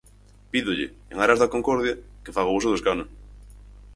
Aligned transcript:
Pídolle, 0.53 0.87
en 1.11 1.17
aras 1.25 1.39
da 1.41 1.51
concordia, 1.55 1.99
que 2.23 2.35
faga 2.35 2.55
uso 2.59 2.69
do 2.69 2.77
escano. 2.79 3.05